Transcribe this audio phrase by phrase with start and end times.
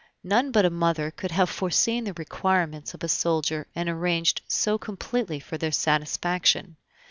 [0.23, 4.79] None but a mother could have foreseen the requirements of a soldier and arranged so
[4.79, 6.75] completely for their satisfaction.